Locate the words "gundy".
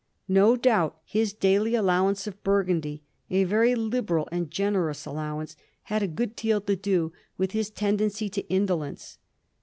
2.65-3.01